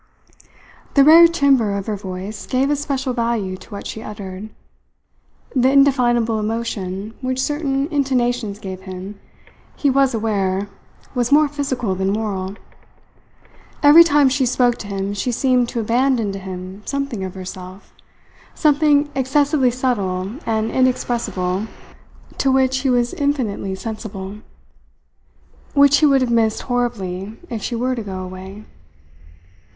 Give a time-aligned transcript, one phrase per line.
[0.95, 4.49] The rare timbre of her voice gave a special value to what she uttered.
[5.55, 9.19] The indefinable emotion which certain intonations gave him,
[9.75, 10.67] he was aware,
[11.13, 12.55] was more physical than moral.
[13.83, 17.93] Every time she spoke to him she seemed to abandon to him something of herself
[18.55, 21.67] something excessively subtle and inexpressible,
[22.39, 24.37] to which he was infinitely sensible,
[25.75, 28.65] which he would have missed horribly if she were to go away.